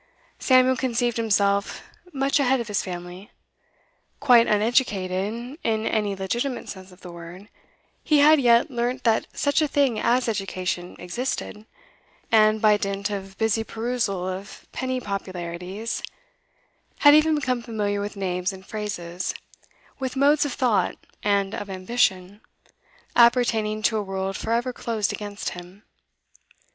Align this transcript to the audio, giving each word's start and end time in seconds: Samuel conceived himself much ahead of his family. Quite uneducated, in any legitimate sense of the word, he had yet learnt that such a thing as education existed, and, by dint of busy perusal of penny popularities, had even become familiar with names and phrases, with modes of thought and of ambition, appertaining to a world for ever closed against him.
Samuel 0.39 0.77
conceived 0.77 1.17
himself 1.17 1.83
much 2.11 2.39
ahead 2.39 2.59
of 2.59 2.69
his 2.69 2.81
family. 2.81 3.29
Quite 4.19 4.47
uneducated, 4.47 5.59
in 5.63 5.85
any 5.85 6.15
legitimate 6.15 6.69
sense 6.69 6.91
of 6.91 7.01
the 7.01 7.11
word, 7.11 7.49
he 8.03 8.17
had 8.17 8.41
yet 8.41 8.71
learnt 8.71 9.03
that 9.03 9.27
such 9.33 9.61
a 9.61 9.67
thing 9.67 9.99
as 9.99 10.27
education 10.27 10.95
existed, 10.97 11.67
and, 12.31 12.59
by 12.63 12.77
dint 12.77 13.11
of 13.11 13.37
busy 13.37 13.63
perusal 13.63 14.27
of 14.27 14.65
penny 14.71 14.99
popularities, 14.99 16.01
had 17.01 17.13
even 17.13 17.35
become 17.35 17.61
familiar 17.61 18.01
with 18.01 18.15
names 18.17 18.51
and 18.51 18.65
phrases, 18.65 19.35
with 19.99 20.15
modes 20.15 20.45
of 20.45 20.53
thought 20.53 20.97
and 21.21 21.53
of 21.53 21.69
ambition, 21.69 22.41
appertaining 23.15 23.83
to 23.83 23.97
a 23.97 24.01
world 24.01 24.35
for 24.35 24.51
ever 24.51 24.73
closed 24.73 25.13
against 25.13 25.51
him. 25.51 25.83